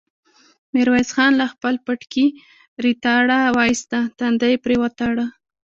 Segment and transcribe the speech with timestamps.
[0.73, 2.25] ميرويس خان له خپل پټکي
[2.85, 5.25] ريتاړه واېسته، تندی يې پرې وتاړه.